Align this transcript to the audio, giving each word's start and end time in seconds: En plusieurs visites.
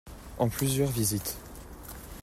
En 0.39 0.49
plusieurs 0.49 0.89
visites. 0.89 1.37